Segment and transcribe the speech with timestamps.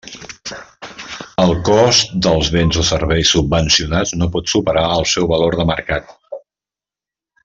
[1.43, 6.11] El cost dels béns o serveis subvencionats no pot superar el seu valor de mercat.